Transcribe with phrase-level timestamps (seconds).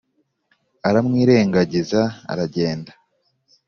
[0.87, 2.01] aramwirengagiza
[2.31, 2.91] aragenda